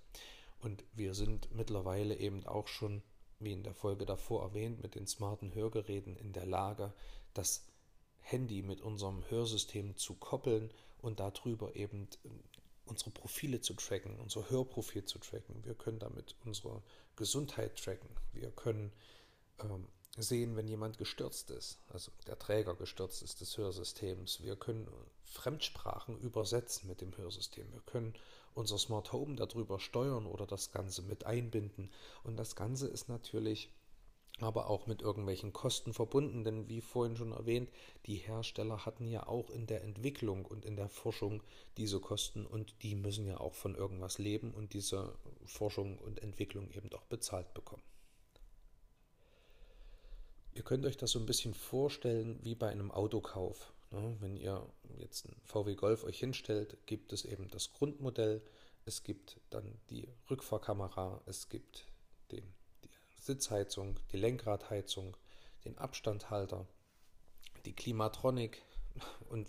Und 0.62 0.84
wir 0.94 1.14
sind 1.14 1.54
mittlerweile 1.54 2.16
eben 2.16 2.46
auch 2.46 2.68
schon 2.68 3.02
wie 3.40 3.54
in 3.54 3.64
der 3.64 3.74
Folge 3.74 4.06
davor 4.06 4.44
erwähnt, 4.44 4.82
mit 4.84 4.96
den 4.96 5.08
smarten 5.08 5.54
Hörgeräten 5.54 6.18
in 6.18 6.34
der 6.34 6.46
Lage, 6.46 6.94
das 7.34 7.66
Handy 8.20 8.62
mit 8.62 8.82
unserem 8.82 9.24
Hörsystem 9.30 9.96
zu 9.96 10.16
koppeln 10.16 10.72
und 11.02 11.20
darüber 11.20 11.76
eben 11.76 12.08
unsere 12.90 13.12
Profile 13.12 13.62
zu 13.62 13.74
tracken, 13.74 14.20
unser 14.20 14.50
Hörprofil 14.50 15.06
zu 15.06 15.20
tracken. 15.20 15.64
Wir 15.64 15.76
können 15.76 16.00
damit 16.00 16.36
unsere 16.44 16.82
Gesundheit 17.16 17.76
tracken. 17.82 18.10
Wir 18.34 18.52
können 18.52 18.92
ähm, 19.60 19.88
sehen, 20.18 20.56
wenn 20.56 20.68
jemand 20.68 20.98
gestürzt 20.98 21.52
ist, 21.52 21.80
also 21.90 22.12
der 22.28 22.38
Träger 22.38 22.76
gestürzt 22.76 23.22
ist 23.22 23.42
des 23.42 23.58
Hörsystems. 23.58 24.42
Wir 24.44 24.56
können 24.56 24.88
Fremdsprachen 25.24 26.20
übersetzen 26.20 26.90
mit 26.90 27.02
dem 27.02 27.16
Hörsystem. 27.16 27.72
Wir 27.72 27.82
können 27.82 28.14
unser 28.54 28.78
Smart 28.78 29.14
Home 29.14 29.36
darüber 29.36 29.80
steuern 29.80 30.26
oder 30.26 30.46
das 30.46 30.72
Ganze 30.72 31.02
mit 31.04 31.26
einbinden. 31.26 31.92
Und 32.24 32.38
das 32.38 32.56
Ganze 32.56 32.88
ist 32.88 33.08
natürlich 33.08 33.72
aber 34.44 34.70
auch 34.70 34.88
mit 34.88 35.02
irgendwelchen 35.02 35.54
Kosten 35.54 35.94
verbunden, 35.94 36.44
denn 36.44 36.70
wie 36.70 36.82
vorhin 36.82 37.16
schon 37.16 37.32
erwähnt, 37.32 37.70
die 38.06 38.16
Hersteller 38.16 38.86
hatten 38.86 39.08
ja 39.08 39.28
auch 39.28 39.50
in 39.50 39.68
der 39.68 39.84
Entwicklung 39.84 40.46
und 40.46 40.66
in 40.66 40.76
der 40.76 40.90
Forschung 40.90 41.44
diese 41.78 42.00
Kosten 42.00 42.46
und 42.46 42.76
die 42.84 42.96
müssen 42.96 43.28
ja 43.28 43.40
auch 43.40 43.54
von 43.54 43.76
irgendwas 43.76 44.18
leben 44.18 44.52
und 44.52 44.74
diese 44.74 45.14
Forschung 45.46 45.98
und 45.98 46.22
Entwicklung 46.22 46.72
eben 46.72 46.92
auch 46.94 47.06
bezahlt 47.06 47.54
bekommen. 47.54 47.84
Ihr 50.54 50.64
könnt 50.64 50.86
euch 50.86 50.98
das 50.98 51.12
so 51.12 51.20
ein 51.20 51.26
bisschen 51.26 51.54
vorstellen 51.54 52.40
wie 52.44 52.56
bei 52.56 52.70
einem 52.70 52.92
Autokauf. 52.92 53.72
Ne, 53.92 54.18
wenn 54.20 54.38
ihr 54.38 54.68
jetzt 54.98 55.26
einen 55.26 55.42
VW 55.46 55.76
Golf 55.76 56.04
euch 56.04 56.20
hinstellt, 56.20 56.78
gibt 56.86 57.12
es 57.12 57.26
eben 57.26 57.48
das 57.50 57.72
Grundmodell, 57.72 58.42
es 58.86 59.04
gibt 59.04 59.40
dann 59.50 59.80
die 59.90 60.08
Rückfahrkamera, 60.30 61.22
es 61.26 61.50
gibt 61.50 61.89
Sitzheizung, 63.20 64.00
die 64.12 64.18
Lenkradheizung, 64.18 65.16
den 65.66 65.78
Abstandhalter 65.78 66.66
die 67.66 67.74
Klimatronic 67.74 68.62
und 69.30 69.48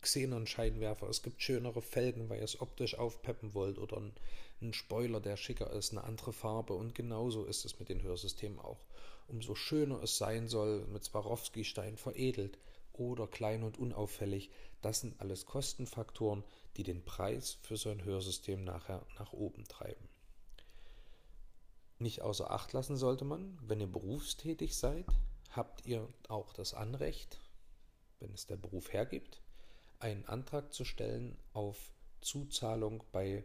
Xenon-Scheinwerfer. 0.00 1.08
Es 1.08 1.22
gibt 1.22 1.42
schönere 1.42 1.80
Felgen, 1.80 2.28
weil 2.28 2.38
ihr 2.38 2.44
es 2.44 2.60
optisch 2.60 2.98
aufpeppen 2.98 3.54
wollt 3.54 3.78
oder 3.78 3.98
ein, 3.98 4.12
ein 4.60 4.72
Spoiler, 4.72 5.20
der 5.20 5.36
schicker 5.36 5.70
ist, 5.70 5.92
eine 5.92 6.04
andere 6.04 6.32
Farbe. 6.32 6.74
Und 6.74 6.94
genauso 6.94 7.44
ist 7.44 7.64
es 7.64 7.78
mit 7.78 7.88
den 7.88 8.02
Hörsystemen 8.02 8.58
auch. 8.58 8.84
Umso 9.28 9.54
schöner 9.54 10.02
es 10.02 10.18
sein 10.18 10.48
soll, 10.48 10.84
mit 10.86 11.04
Swarovski-Stein 11.04 11.96
veredelt 11.96 12.58
oder 12.92 13.26
klein 13.26 13.62
und 13.62 13.78
unauffällig, 13.78 14.50
das 14.82 15.00
sind 15.00 15.20
alles 15.20 15.46
Kostenfaktoren, 15.46 16.42
die 16.76 16.82
den 16.82 17.04
Preis 17.04 17.58
für 17.62 17.76
so 17.76 17.90
ein 17.90 18.04
Hörsystem 18.04 18.64
nachher 18.64 19.06
nach 19.18 19.32
oben 19.32 19.64
treiben. 19.64 20.08
Nicht 22.02 22.20
außer 22.20 22.50
Acht 22.50 22.72
lassen 22.72 22.96
sollte 22.96 23.24
man, 23.24 23.56
wenn 23.62 23.78
ihr 23.78 23.86
berufstätig 23.86 24.76
seid, 24.76 25.06
habt 25.52 25.86
ihr 25.86 26.08
auch 26.26 26.52
das 26.52 26.74
Anrecht, 26.74 27.38
wenn 28.18 28.34
es 28.34 28.44
der 28.44 28.56
Beruf 28.56 28.92
hergibt, 28.92 29.40
einen 30.00 30.24
Antrag 30.24 30.72
zu 30.72 30.84
stellen 30.84 31.38
auf 31.52 31.92
Zuzahlung 32.20 33.04
bei 33.12 33.44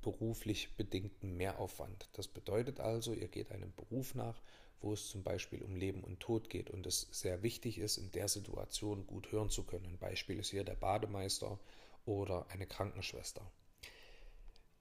beruflich 0.00 0.74
bedingtem 0.74 1.36
Mehraufwand. 1.36 2.08
Das 2.14 2.28
bedeutet 2.28 2.80
also, 2.80 3.12
ihr 3.12 3.28
geht 3.28 3.52
einem 3.52 3.74
Beruf 3.74 4.14
nach, 4.14 4.40
wo 4.80 4.94
es 4.94 5.10
zum 5.10 5.22
Beispiel 5.22 5.60
um 5.60 5.76
Leben 5.76 6.02
und 6.02 6.18
Tod 6.18 6.48
geht 6.48 6.70
und 6.70 6.86
es 6.86 7.08
sehr 7.10 7.42
wichtig 7.42 7.76
ist, 7.76 7.98
in 7.98 8.10
der 8.12 8.28
Situation 8.28 9.06
gut 9.06 9.30
hören 9.32 9.50
zu 9.50 9.64
können. 9.64 9.84
Ein 9.84 9.98
Beispiel 9.98 10.38
ist 10.38 10.48
hier 10.48 10.64
der 10.64 10.76
Bademeister 10.76 11.58
oder 12.06 12.46
eine 12.48 12.66
Krankenschwester. 12.66 13.42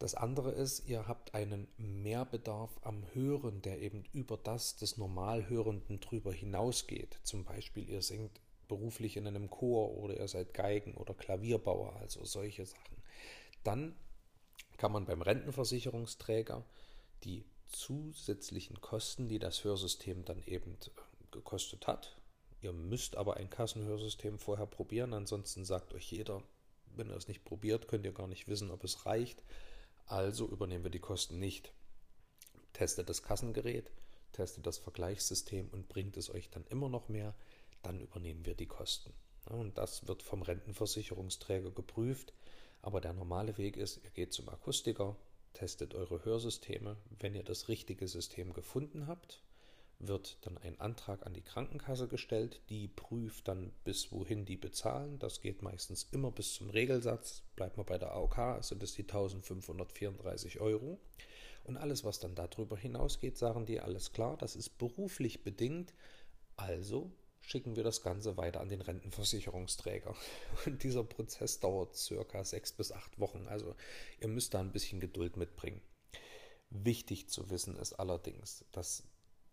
Das 0.01 0.15
andere 0.15 0.49
ist, 0.49 0.87
ihr 0.87 1.07
habt 1.07 1.35
einen 1.35 1.67
Mehrbedarf 1.77 2.71
am 2.81 3.05
Hören, 3.13 3.61
der 3.61 3.79
eben 3.81 4.03
über 4.13 4.35
das 4.35 4.75
des 4.75 4.97
Normalhörenden 4.97 5.99
drüber 5.99 6.33
hinausgeht. 6.33 7.19
Zum 7.21 7.45
Beispiel, 7.45 7.87
ihr 7.87 8.01
singt 8.01 8.41
beruflich 8.67 9.15
in 9.15 9.27
einem 9.27 9.51
Chor 9.51 9.91
oder 9.91 10.17
ihr 10.17 10.27
seid 10.27 10.55
Geigen- 10.55 10.95
oder 10.95 11.13
Klavierbauer, 11.13 11.97
also 11.97 12.25
solche 12.25 12.65
Sachen. 12.65 12.97
Dann 13.63 13.95
kann 14.77 14.91
man 14.91 15.05
beim 15.05 15.21
Rentenversicherungsträger 15.21 16.65
die 17.23 17.45
zusätzlichen 17.67 18.81
Kosten, 18.81 19.27
die 19.29 19.37
das 19.37 19.63
Hörsystem 19.63 20.25
dann 20.25 20.41
eben 20.47 20.79
äh, 20.83 20.89
gekostet 21.29 21.85
hat. 21.85 22.17
Ihr 22.63 22.73
müsst 22.73 23.17
aber 23.17 23.37
ein 23.37 23.51
Kassenhörsystem 23.51 24.39
vorher 24.39 24.65
probieren, 24.65 25.13
ansonsten 25.13 25.63
sagt 25.63 25.93
euch 25.93 26.11
jeder, 26.11 26.41
wenn 26.95 27.09
ihr 27.11 27.15
es 27.15 27.27
nicht 27.27 27.45
probiert, 27.45 27.87
könnt 27.87 28.05
ihr 28.07 28.13
gar 28.13 28.27
nicht 28.27 28.47
wissen, 28.47 28.71
ob 28.71 28.83
es 28.83 29.05
reicht. 29.05 29.43
Also 30.11 30.47
übernehmen 30.47 30.83
wir 30.83 30.91
die 30.91 30.99
Kosten 30.99 31.39
nicht. 31.39 31.73
Testet 32.73 33.09
das 33.09 33.23
Kassengerät, 33.23 33.91
testet 34.33 34.65
das 34.65 34.77
Vergleichssystem 34.77 35.69
und 35.69 35.87
bringt 35.87 36.17
es 36.17 36.29
euch 36.29 36.49
dann 36.49 36.65
immer 36.67 36.89
noch 36.89 37.09
mehr 37.09 37.33
dann 37.81 37.99
übernehmen 37.99 38.45
wir 38.45 38.55
die 38.55 38.67
Kosten. 38.67 39.13
Und 39.49 39.77
das 39.77 40.07
wird 40.07 40.21
vom 40.21 40.41
Rentenversicherungsträger 40.41 41.71
geprüft. 41.71 42.33
Aber 42.81 43.01
der 43.01 43.13
normale 43.13 43.57
Weg 43.57 43.77
ist, 43.77 44.03
ihr 44.03 44.09
geht 44.11 44.33
zum 44.33 44.49
Akustiker, 44.49 45.15
testet 45.53 45.93
eure 45.93 46.23
Hörsysteme. 46.25 46.97
Wenn 47.19 47.35
ihr 47.35 47.43
das 47.43 47.67
richtige 47.67 48.07
System 48.07 48.53
gefunden 48.53 49.07
habt, 49.07 49.41
wird 50.07 50.37
dann 50.41 50.57
ein 50.57 50.79
Antrag 50.79 51.25
an 51.25 51.33
die 51.33 51.41
Krankenkasse 51.41 52.07
gestellt. 52.07 52.61
Die 52.69 52.87
prüft 52.87 53.47
dann, 53.47 53.71
bis 53.83 54.11
wohin 54.11 54.45
die 54.45 54.57
bezahlen. 54.57 55.19
Das 55.19 55.41
geht 55.41 55.61
meistens 55.61 56.07
immer 56.11 56.31
bis 56.31 56.53
zum 56.53 56.69
Regelsatz. 56.69 57.43
Bleibt 57.55 57.77
man 57.77 57.85
bei 57.85 57.97
der 57.97 58.11
AOK, 58.11 58.63
sind 58.63 58.83
es 58.83 58.93
die 58.93 59.03
1534 59.03 60.59
Euro. 60.59 60.99
Und 61.63 61.77
alles, 61.77 62.03
was 62.03 62.19
dann 62.19 62.35
darüber 62.35 62.77
hinausgeht, 62.77 63.37
sagen 63.37 63.65
die, 63.65 63.79
alles 63.79 64.11
klar, 64.13 64.37
das 64.37 64.55
ist 64.55 64.77
beruflich 64.77 65.43
bedingt. 65.43 65.93
Also 66.55 67.11
schicken 67.41 67.75
wir 67.75 67.83
das 67.83 68.01
Ganze 68.01 68.37
weiter 68.37 68.61
an 68.61 68.69
den 68.69 68.81
Rentenversicherungsträger. 68.81 70.15
Und 70.65 70.83
dieser 70.83 71.03
Prozess 71.03 71.59
dauert 71.59 71.95
circa 71.95 72.43
sechs 72.43 72.71
bis 72.71 72.91
acht 72.91 73.19
Wochen. 73.19 73.47
Also 73.47 73.75
ihr 74.19 74.27
müsst 74.27 74.53
da 74.53 74.59
ein 74.59 74.71
bisschen 74.71 74.99
Geduld 74.99 75.37
mitbringen. 75.37 75.81
Wichtig 76.69 77.29
zu 77.29 77.49
wissen 77.49 77.75
ist 77.75 77.93
allerdings, 77.93 78.63
dass 78.71 79.03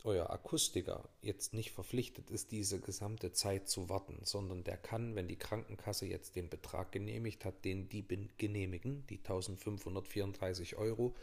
euer 0.04 0.30
Akustiker 0.30 1.08
jetzt 1.22 1.54
nicht 1.54 1.72
verpflichtet 1.72 2.30
ist, 2.30 2.52
diese 2.52 2.80
gesamte 2.80 3.32
Zeit 3.32 3.68
zu 3.68 3.88
warten, 3.88 4.20
sondern 4.24 4.64
der 4.64 4.76
kann, 4.76 5.14
wenn 5.14 5.28
die 5.28 5.36
Krankenkasse 5.36 6.06
jetzt 6.06 6.36
den 6.36 6.48
Betrag 6.48 6.92
genehmigt 6.92 7.44
hat, 7.44 7.64
den 7.64 7.88
die 7.88 8.04
genehmigen, 8.38 9.06
die 9.08 9.18
1534 9.18 10.76
Euro, 10.76 11.14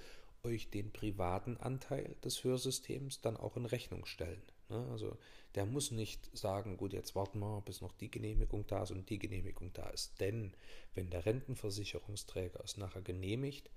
euch 0.43 0.69
den 0.69 0.91
privaten 0.91 1.57
Anteil 1.57 2.15
des 2.23 2.43
Hörsystems 2.43 3.21
dann 3.21 3.37
auch 3.37 3.57
in 3.57 3.65
Rechnung 3.65 4.05
stellen. 4.05 4.41
Ne? 4.69 4.87
Also 4.91 5.17
der 5.55 5.65
muss 5.65 5.91
nicht 5.91 6.29
sagen, 6.37 6.77
gut, 6.77 6.93
jetzt 6.93 7.15
warten 7.15 7.39
wir, 7.39 7.61
bis 7.61 7.81
noch 7.81 7.93
die 7.93 8.11
Genehmigung 8.11 8.65
da 8.67 8.83
ist 8.83 8.91
und 8.91 9.09
die 9.09 9.19
Genehmigung 9.19 9.71
da 9.73 9.89
ist. 9.89 10.19
Denn 10.19 10.53
wenn 10.93 11.09
der 11.09 11.25
Rentenversicherungsträger 11.25 12.63
es 12.63 12.77
nachher 12.77 13.01
genehmigt, 13.01 13.69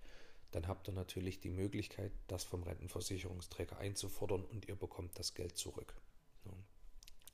dann 0.50 0.66
habt 0.66 0.88
ihr 0.88 0.94
natürlich 0.94 1.40
die 1.40 1.50
Möglichkeit, 1.50 2.12
das 2.26 2.44
vom 2.44 2.62
Rentenversicherungsträger 2.62 3.78
einzufordern 3.78 4.44
und 4.44 4.68
ihr 4.68 4.76
bekommt 4.76 5.18
das 5.18 5.34
Geld 5.34 5.56
zurück. 5.56 5.94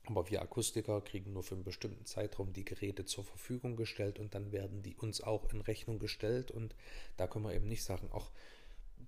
Aber 0.07 0.29
wir 0.29 0.41
Akustiker 0.41 1.01
kriegen 1.01 1.33
nur 1.33 1.43
für 1.43 1.55
einen 1.55 1.63
bestimmten 1.63 2.05
Zeitraum 2.05 2.53
die 2.53 2.65
Geräte 2.65 3.05
zur 3.05 3.23
Verfügung 3.23 3.75
gestellt 3.75 4.19
und 4.19 4.35
dann 4.35 4.51
werden 4.51 4.83
die 4.83 4.95
uns 4.95 5.21
auch 5.21 5.51
in 5.51 5.61
Rechnung 5.61 5.97
gestellt 5.97 6.51
und 6.51 6.75
da 7.17 7.27
können 7.27 7.45
wir 7.45 7.53
eben 7.53 7.67
nicht 7.67 7.83
sagen, 7.83 8.09
ach, 8.13 8.29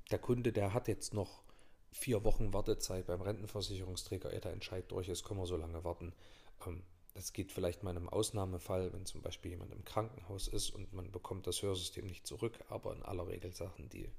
der 0.10 0.20
Kunde, 0.20 0.52
der 0.52 0.74
hat 0.74 0.88
jetzt 0.88 1.14
noch 1.14 1.44
vier 1.92 2.24
Wochen 2.24 2.54
Wartezeit 2.54 3.06
beim 3.06 3.22
Rentenversicherungsträger, 3.22 4.34
ehe 4.34 4.40
der 4.40 4.54
Entscheid 4.54 4.92
durch 4.92 5.08
ist, 5.08 5.24
können 5.24 5.40
wir 5.40 5.46
so 5.46 5.58
lange 5.58 5.84
warten. 5.84 6.14
Das 7.18 7.34
geht 7.34 7.52
vielleicht 7.52 7.82
mal 7.82 7.90
in 7.90 7.98
einem 7.98 8.10
Ausnahmefall, 8.10 8.94
wenn 8.94 9.08
zum 9.08 9.24
Beispiel 9.24 9.50
jemand 9.50 9.74
im 9.74 9.84
Krankenhaus 9.84 10.48
ist 10.48 10.70
und 10.70 10.94
man 10.94 11.12
bekommt 11.12 11.48
das 11.48 11.64
Hörsystem 11.64 12.06
nicht 12.06 12.28
zurück, 12.28 12.54
aber 12.70 12.94
in 12.94 13.02
aller 13.02 13.28
Regel 13.28 13.52
sagen 13.56 13.90
die 13.90 14.12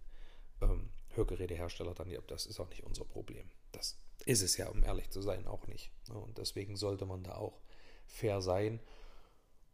ähm, 0.61 0.88
Hörgerätehersteller 1.11 1.95
dann, 1.95 2.11
ja, 2.11 2.21
das 2.26 2.45
ist 2.45 2.59
auch 2.59 2.69
nicht 2.71 2.83
unser 2.83 3.05
Problem. 3.05 3.49
Das 3.71 3.97
ist 4.26 4.43
es 4.43 4.57
ja, 4.57 4.69
um 4.69 4.83
ehrlich 4.83 5.11
zu 5.11 5.23
sein, 5.23 5.47
auch 5.47 5.69
nicht. 5.69 5.93
Und 6.12 6.38
deswegen 6.38 6.75
sollte 6.75 7.07
man 7.07 7.23
da 7.23 7.37
auch 7.37 7.61
fair 8.09 8.43
sein 8.43 8.81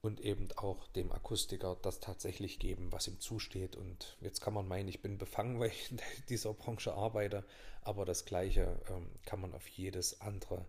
und 0.03 0.21
eben 0.21 0.53
auch 0.57 0.87
dem 0.89 1.11
Akustiker 1.11 1.79
das 1.81 2.01
tatsächlich 2.01 2.59
geben, 2.59 2.93
was 2.93 3.09
ihm 3.09 3.21
zusteht. 3.21 3.75
Und 3.75 4.19
jetzt 4.21 4.43
kann 4.43 4.53
man 4.53 4.69
meinen, 4.69 4.91
ich 4.91 5.01
bin 5.01 5.17
befangen, 5.17 5.59
weil 5.61 5.71
ich 5.71 5.91
in 5.91 6.01
dieser 6.29 6.53
Branche 6.53 6.93
arbeite, 6.93 7.43
aber 7.81 8.05
das 8.05 8.27
Gleiche 8.27 8.83
ähm, 8.91 9.09
kann 9.25 9.41
man 9.41 9.55
auf 9.55 9.67
jedes 9.67 10.21
andere 10.21 10.67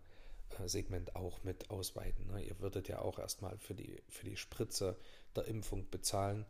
Segment 0.67 1.15
auch 1.15 1.43
mit 1.43 1.69
ausweiten. 1.69 2.27
Ne? 2.27 2.43
Ihr 2.43 2.59
würdet 2.59 2.87
ja 2.87 2.99
auch 2.99 3.19
erstmal 3.19 3.57
für 3.57 3.75
die, 3.75 4.01
für 4.09 4.25
die 4.25 4.37
Spritze 4.37 4.97
der 5.35 5.45
Impfung 5.45 5.89
bezahlen, 5.89 6.45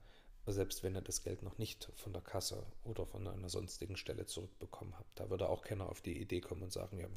selbst 0.45 0.83
wenn 0.83 0.95
ihr 0.95 1.01
das 1.01 1.23
Geld 1.23 1.41
noch 1.41 1.57
nicht 1.57 1.91
von 1.95 2.13
der 2.13 2.21
Kasse 2.21 2.65
oder 2.83 3.05
von 3.05 3.27
einer 3.27 3.49
sonstigen 3.49 3.97
Stelle 3.97 4.25
zurückbekommen 4.25 4.97
habt. 4.97 5.19
Da 5.19 5.29
würde 5.29 5.49
auch 5.49 5.63
keiner 5.63 5.89
auf 5.89 6.01
die 6.01 6.19
Idee 6.19 6.41
kommen 6.41 6.63
und 6.63 6.71
sagen, 6.71 6.99
ja, 6.99 7.07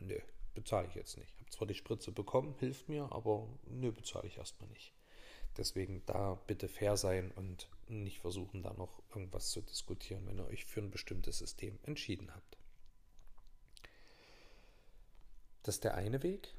nö, 0.00 0.18
bezahle 0.54 0.88
ich 0.88 0.94
jetzt 0.94 1.18
nicht. 1.18 1.32
Ich 1.34 1.40
habe 1.40 1.50
zwar 1.50 1.66
die 1.66 1.74
Spritze 1.74 2.12
bekommen, 2.12 2.54
hilft 2.58 2.88
mir, 2.88 3.12
aber 3.12 3.46
nö, 3.66 3.92
bezahle 3.92 4.26
ich 4.26 4.38
erstmal 4.38 4.68
nicht. 4.70 4.92
Deswegen 5.56 6.02
da 6.06 6.34
bitte 6.46 6.68
fair 6.68 6.96
sein 6.96 7.32
und 7.32 7.68
nicht 7.88 8.20
versuchen, 8.20 8.62
da 8.62 8.72
noch 8.74 9.02
irgendwas 9.10 9.50
zu 9.50 9.60
diskutieren, 9.60 10.26
wenn 10.26 10.38
ihr 10.38 10.46
euch 10.46 10.64
für 10.64 10.80
ein 10.80 10.90
bestimmtes 10.90 11.38
System 11.38 11.78
entschieden 11.82 12.32
habt. 12.34 12.57
Das 15.68 15.74
ist 15.74 15.84
der 15.84 15.96
eine 15.96 16.22
Weg. 16.22 16.54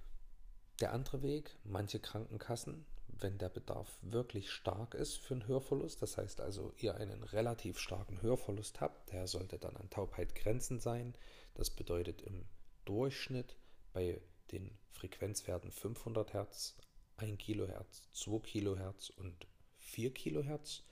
Der 0.81 0.93
andere 0.93 1.23
Weg, 1.23 1.57
manche 1.63 1.99
Krankenkassen, 1.99 2.85
wenn 3.07 3.39
der 3.39 3.49
Bedarf 3.49 3.97
wirklich 4.03 4.51
stark 4.51 4.93
ist 4.93 5.17
für 5.17 5.33
einen 5.33 5.47
Hörverlust, 5.47 5.99
das 6.03 6.17
heißt 6.17 6.41
also 6.41 6.73
ihr 6.77 6.93
einen 6.93 7.23
relativ 7.23 7.79
starken 7.79 8.21
Hörverlust 8.21 8.81
habt, 8.81 9.11
der 9.11 9.25
sollte 9.25 9.57
dann 9.57 9.75
an 9.77 9.89
Taubheit 9.89 10.35
grenzend 10.35 10.83
sein. 10.83 11.15
Das 11.55 11.71
bedeutet 11.71 12.21
im 12.21 12.45
Durchschnitt 12.85 13.55
bei 13.93 14.21
den 14.51 14.77
Frequenzwerten 14.91 15.71
500 15.71 16.33
Hertz, 16.33 16.75
1 17.17 17.39
Kilohertz, 17.39 18.03
2 18.11 18.37
Kilohertz 18.41 19.09
und 19.09 19.47
4 19.79 20.13
Kilohertz. 20.13 20.83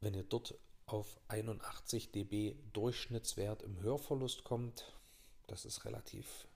Wenn 0.00 0.14
ihr 0.14 0.24
dort 0.24 0.58
auf 0.86 1.20
81 1.28 2.10
dB 2.10 2.56
Durchschnittswert 2.72 3.62
im 3.62 3.80
Hörverlust 3.80 4.42
kommt, 4.42 4.92
das 5.46 5.64
ist 5.64 5.84
relativ 5.84 6.48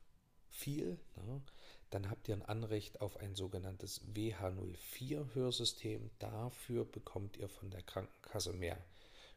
viel, 0.54 0.98
ne? 1.16 1.42
dann 1.90 2.10
habt 2.10 2.28
ihr 2.28 2.34
ein 2.34 2.42
Anrecht 2.42 3.00
auf 3.00 3.16
ein 3.18 3.34
sogenanntes 3.34 4.00
WH04 4.14 5.34
Hörsystem. 5.34 6.10
Dafür 6.18 6.84
bekommt 6.84 7.36
ihr 7.36 7.48
von 7.48 7.70
der 7.70 7.82
Krankenkasse 7.82 8.52
mehr. 8.52 8.78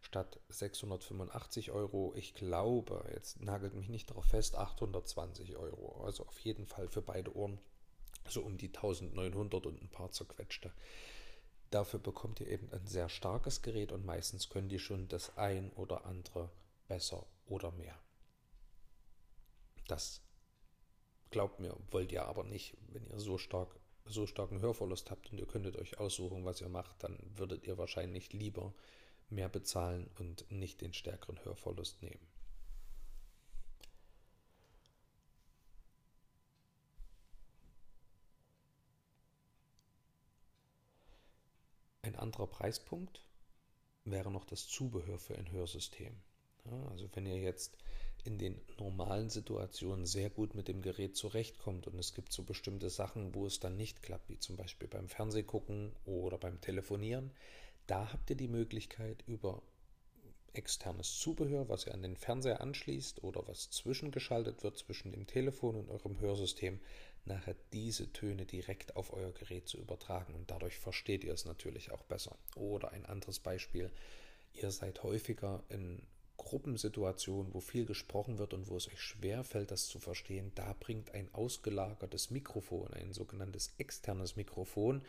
Statt 0.01 0.39
685 0.49 1.71
Euro, 1.71 2.13
ich 2.15 2.33
glaube, 2.33 3.03
jetzt 3.13 3.41
nagelt 3.41 3.73
mich 3.73 3.89
nicht 3.89 4.09
darauf 4.09 4.25
fest, 4.25 4.55
820 4.55 5.55
Euro. 5.57 6.03
Also 6.03 6.25
auf 6.25 6.39
jeden 6.39 6.65
Fall 6.65 6.87
für 6.87 7.01
beide 7.01 7.35
Ohren 7.35 7.59
so 8.29 8.41
um 8.41 8.57
die 8.57 8.67
1900 8.67 9.65
und 9.65 9.81
ein 9.81 9.89
paar 9.89 10.11
zerquetschte. 10.11 10.71
Dafür 11.69 11.99
bekommt 11.99 12.39
ihr 12.39 12.47
eben 12.47 12.71
ein 12.71 12.87
sehr 12.87 13.09
starkes 13.09 13.61
Gerät 13.61 13.91
und 13.91 14.05
meistens 14.05 14.49
können 14.49 14.69
die 14.69 14.79
schon 14.79 15.07
das 15.09 15.37
ein 15.37 15.71
oder 15.73 16.05
andere 16.05 16.49
besser 16.87 17.25
oder 17.45 17.71
mehr. 17.71 17.97
Das 19.87 20.21
glaubt 21.31 21.59
mir, 21.59 21.75
wollt 21.91 22.11
ihr 22.11 22.25
aber 22.25 22.43
nicht, 22.43 22.75
wenn 22.91 23.05
ihr 23.07 23.19
so 23.19 23.37
stark 23.37 23.79
so 24.09 24.25
starken 24.25 24.61
Hörverlust 24.61 25.11
habt 25.11 25.31
und 25.31 25.37
ihr 25.37 25.45
könntet 25.45 25.75
euch 25.75 25.99
aussuchen, 25.99 26.45
was 26.45 26.61
ihr 26.61 26.69
macht, 26.69 27.03
dann 27.03 27.17
würdet 27.35 27.65
ihr 27.67 27.77
wahrscheinlich 27.77 28.33
lieber 28.33 28.73
mehr 29.29 29.49
bezahlen 29.49 30.09
und 30.19 30.49
nicht 30.49 30.81
den 30.81 30.93
stärkeren 30.93 31.43
Hörverlust 31.43 32.01
nehmen. 32.01 32.25
Ein 42.03 42.15
anderer 42.15 42.47
Preispunkt 42.47 43.21
wäre 44.05 44.31
noch 44.31 44.45
das 44.45 44.67
Zubehör 44.67 45.19
für 45.19 45.35
ein 45.35 45.51
Hörsystem. 45.51 46.15
Ja, 46.63 46.87
also 46.89 47.09
wenn 47.13 47.25
ihr 47.25 47.37
jetzt 47.37 47.77
in 48.27 48.37
den 48.37 48.59
normalen 48.77 49.29
Situationen 49.29 50.05
sehr 50.05 50.29
gut 50.29 50.53
mit 50.53 50.67
dem 50.67 50.81
Gerät 50.81 51.15
zurechtkommt. 51.15 51.87
Und 51.87 51.97
es 51.97 52.13
gibt 52.13 52.33
so 52.33 52.43
bestimmte 52.43 52.89
Sachen, 52.89 53.33
wo 53.33 53.45
es 53.45 53.61
dann 53.61 53.77
nicht 53.77 54.03
klappt, 54.03 54.27
wie 54.27 54.37
zum 54.37 54.57
Beispiel 54.57 54.89
beim 54.89 55.07
Fernsehgucken 55.07 55.93
oder 56.05 56.37
beim 56.37 56.59
Telefonieren, 56.59 57.31
da 57.87 58.11
habt 58.11 58.29
ihr 58.29 58.35
die 58.35 58.49
Möglichkeit 58.49 59.23
über 59.27 59.61
externes 60.51 61.19
Zubehör, 61.19 61.69
was 61.69 61.87
ihr 61.87 61.93
an 61.93 62.01
den 62.01 62.17
Fernseher 62.17 62.59
anschließt 62.59 63.23
oder 63.23 63.47
was 63.47 63.69
zwischengeschaltet 63.69 64.61
wird 64.61 64.77
zwischen 64.77 65.11
dem 65.11 65.25
Telefon 65.25 65.77
und 65.77 65.89
eurem 65.89 66.19
Hörsystem, 66.19 66.81
nachher 67.23 67.55
diese 67.71 68.11
Töne 68.11 68.45
direkt 68.45 68.97
auf 68.97 69.13
euer 69.13 69.31
Gerät 69.31 69.69
zu 69.69 69.77
übertragen. 69.77 70.35
Und 70.35 70.51
dadurch 70.51 70.77
versteht 70.77 71.23
ihr 71.23 71.33
es 71.33 71.45
natürlich 71.45 71.91
auch 71.91 72.03
besser. 72.03 72.35
Oder 72.57 72.91
ein 72.91 73.05
anderes 73.05 73.39
Beispiel, 73.39 73.89
ihr 74.53 74.71
seid 74.71 75.01
häufiger 75.03 75.63
in 75.69 76.01
Gruppensituationen, 76.37 77.53
wo 77.53 77.59
viel 77.59 77.85
gesprochen 77.85 78.37
wird 78.37 78.53
und 78.53 78.69
wo 78.69 78.77
es 78.77 78.87
euch 78.87 79.01
schwer 79.01 79.43
fällt, 79.43 79.71
das 79.71 79.87
zu 79.87 79.99
verstehen, 79.99 80.51
da 80.55 80.75
bringt 80.79 81.13
ein 81.13 81.29
ausgelagertes 81.33 82.31
Mikrofon, 82.31 82.93
ein 82.93 83.11
sogenanntes 83.11 83.73
externes 83.77 84.35
Mikrofon, 84.35 85.01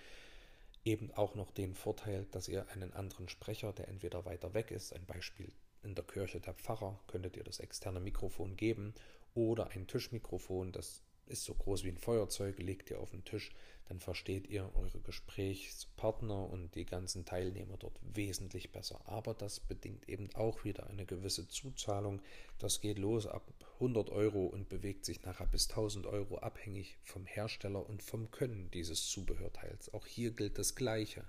eben 0.84 1.12
auch 1.12 1.34
noch 1.34 1.50
den 1.50 1.74
Vorteil, 1.74 2.26
dass 2.30 2.48
ihr 2.48 2.68
einen 2.70 2.92
anderen 2.92 3.28
Sprecher, 3.28 3.72
der 3.72 3.88
entweder 3.88 4.24
weiter 4.24 4.54
weg 4.54 4.70
ist, 4.70 4.92
ein 4.92 5.04
Beispiel 5.04 5.52
in 5.82 5.94
der 5.94 6.04
Kirche 6.04 6.40
der 6.40 6.54
Pfarrer, 6.54 6.98
könntet 7.06 7.36
ihr 7.36 7.44
das 7.44 7.60
externe 7.60 8.00
Mikrofon 8.00 8.56
geben, 8.56 8.94
oder 9.34 9.68
ein 9.68 9.86
Tischmikrofon, 9.86 10.72
das 10.72 11.02
ist 11.28 11.44
so 11.44 11.54
groß 11.54 11.84
wie 11.84 11.88
ein 11.88 11.98
Feuerzeug, 11.98 12.58
legt 12.58 12.90
ihr 12.90 13.00
auf 13.00 13.10
den 13.10 13.24
Tisch, 13.24 13.50
dann 13.88 14.00
versteht 14.00 14.48
ihr 14.48 14.70
eure 14.74 15.00
Gesprächspartner 15.00 16.50
und 16.50 16.74
die 16.74 16.84
ganzen 16.84 17.24
Teilnehmer 17.24 17.78
dort 17.78 17.98
wesentlich 18.02 18.70
besser. 18.70 19.00
Aber 19.06 19.32
das 19.32 19.60
bedingt 19.60 20.08
eben 20.08 20.28
auch 20.34 20.64
wieder 20.64 20.86
eine 20.88 21.06
gewisse 21.06 21.48
Zuzahlung. 21.48 22.20
Das 22.58 22.82
geht 22.82 22.98
los 22.98 23.26
ab 23.26 23.50
100 23.74 24.10
Euro 24.10 24.44
und 24.46 24.68
bewegt 24.68 25.06
sich 25.06 25.22
nachher 25.22 25.46
bis 25.46 25.70
1000 25.70 26.06
Euro 26.06 26.38
abhängig 26.38 26.98
vom 27.02 27.24
Hersteller 27.24 27.88
und 27.88 28.02
vom 28.02 28.30
Können 28.30 28.70
dieses 28.70 29.08
Zubehörteils. 29.08 29.92
Auch 29.94 30.06
hier 30.06 30.32
gilt 30.32 30.58
das 30.58 30.74
Gleiche 30.74 31.24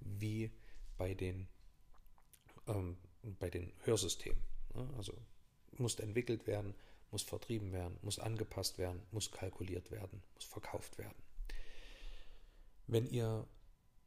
wie 0.00 0.50
bei 0.98 1.14
den, 1.14 1.46
ähm, 2.66 2.96
bei 3.38 3.48
den 3.48 3.72
Hörsystemen. 3.84 4.42
Also 4.96 5.14
muss 5.78 5.98
entwickelt 6.00 6.46
werden, 6.46 6.74
muss 7.12 7.22
vertrieben 7.22 7.72
werden, 7.72 7.98
muss 8.02 8.18
angepasst 8.18 8.78
werden, 8.78 9.02
muss 9.12 9.30
kalkuliert 9.30 9.90
werden, 9.90 10.22
muss 10.34 10.44
verkauft 10.44 10.98
werden. 10.98 11.22
Wenn 12.86 13.06
ihr 13.06 13.46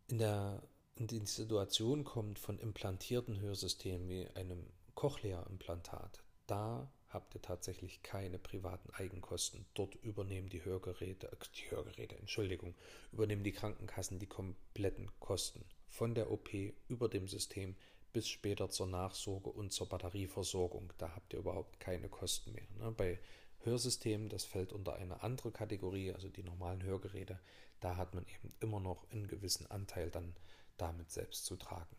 in, 0.08 0.18
der, 0.18 0.62
in 0.96 1.08
die 1.08 1.26
Situation 1.26 2.04
kommt 2.04 2.40
von 2.40 2.60
implantierten 2.60 3.40
Hörsystemen 3.40 4.10
wie 4.10 4.28
einem 4.36 4.66
Cochlea-Implantat, 4.96 6.24
da 6.48 6.92
habt 7.10 7.34
ihr 7.34 7.42
tatsächlich 7.42 8.04
keine 8.04 8.38
privaten 8.38 8.90
Eigenkosten. 8.92 9.66
Dort 9.74 9.96
übernehmen 9.96 10.50
die 10.50 10.66
Hörgeräte, 10.66 11.32
äh, 11.32 11.36
die 11.56 11.72
Hörgeräte, 11.72 12.18
Entschuldigung, 12.18 12.76
übernehmen 13.12 13.44
die 13.44 13.54
Krankenkassen 13.54 14.20
die 14.20 14.28
kompletten 14.28 15.10
Kosten 15.20 15.64
von 15.88 16.14
der 16.14 16.30
OP 16.30 16.50
über 16.88 17.08
dem 17.08 17.28
System 17.28 17.76
bis 18.16 18.30
später 18.30 18.70
zur 18.70 18.88
Nachsorge 18.88 19.50
und 19.50 19.74
zur 19.74 19.90
Batterieversorgung. 19.90 20.94
Da 20.98 21.14
habt 21.14 21.34
ihr 21.34 21.40
überhaupt 21.40 21.82
keine 21.82 22.08
Kosten 22.08 22.54
mehr. 22.54 22.64
Ne? 22.80 22.94
Bei 22.96 23.20
Hörsystemen, 23.66 24.30
das 24.30 24.46
fällt 24.46 24.72
unter 24.72 24.96
eine 24.96 25.22
andere 25.22 25.52
Kategorie, 25.52 26.14
also 26.14 26.30
die 26.30 26.44
normalen 26.44 26.82
Hörgeräte, 26.82 27.42
da 27.82 27.98
hat 27.98 28.14
man 28.16 28.24
eben 28.24 28.54
immer 28.62 28.80
noch 28.80 29.06
einen 29.12 29.28
gewissen 29.28 29.70
Anteil 29.70 30.10
dann 30.12 30.34
damit 30.78 31.12
selbst 31.12 31.44
zu 31.44 31.58
tragen. 31.58 31.94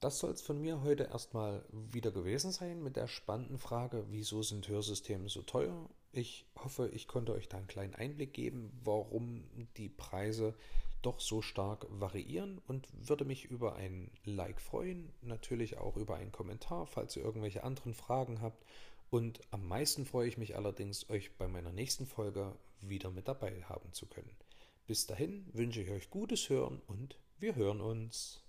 Das 0.00 0.18
soll 0.18 0.32
es 0.32 0.42
von 0.42 0.60
mir 0.60 0.82
heute 0.82 1.04
erstmal 1.04 1.64
wieder 1.72 2.10
gewesen 2.10 2.52
sein 2.52 2.82
mit 2.82 2.96
der 2.96 3.08
spannenden 3.08 3.56
Frage, 3.56 4.04
wieso 4.10 4.42
sind 4.42 4.68
Hörsysteme 4.68 5.30
so 5.30 5.40
teuer? 5.40 5.88
Ich 6.12 6.44
hoffe, 6.54 6.90
ich 6.90 7.08
konnte 7.08 7.32
euch 7.32 7.48
da 7.48 7.56
einen 7.56 7.66
kleinen 7.66 7.94
Einblick 7.94 8.34
geben, 8.34 8.78
warum 8.84 9.48
die 9.78 9.88
Preise 9.88 10.54
doch 11.02 11.20
so 11.20 11.42
stark 11.42 11.86
variieren 11.90 12.60
und 12.66 12.88
würde 13.08 13.24
mich 13.24 13.44
über 13.44 13.76
ein 13.76 14.10
Like 14.24 14.60
freuen, 14.60 15.12
natürlich 15.22 15.78
auch 15.78 15.96
über 15.96 16.16
einen 16.16 16.32
Kommentar, 16.32 16.86
falls 16.86 17.16
ihr 17.16 17.24
irgendwelche 17.24 17.64
anderen 17.64 17.94
Fragen 17.94 18.40
habt. 18.40 18.64
Und 19.10 19.40
am 19.50 19.66
meisten 19.66 20.04
freue 20.04 20.28
ich 20.28 20.38
mich 20.38 20.56
allerdings, 20.56 21.08
euch 21.08 21.36
bei 21.36 21.48
meiner 21.48 21.72
nächsten 21.72 22.06
Folge 22.06 22.54
wieder 22.80 23.10
mit 23.10 23.28
dabei 23.28 23.62
haben 23.62 23.92
zu 23.92 24.06
können. 24.06 24.30
Bis 24.86 25.06
dahin 25.06 25.46
wünsche 25.52 25.82
ich 25.82 25.90
euch 25.90 26.10
gutes 26.10 26.48
Hören 26.48 26.80
und 26.86 27.18
wir 27.38 27.54
hören 27.54 27.80
uns. 27.80 28.42